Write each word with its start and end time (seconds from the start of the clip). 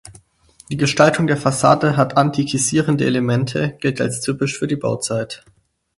Die 0.71 0.77
Gestaltung 0.77 1.27
der 1.27 1.37
Fassade 1.37 1.95
hat 1.95 2.17
antikisierende 2.17 3.05
Elemente 3.05 3.77
gilt 3.81 4.01
als 4.01 4.19
typisch 4.21 4.57
für 4.57 4.65
die 4.65 4.75
Bauzeit. 4.75 5.45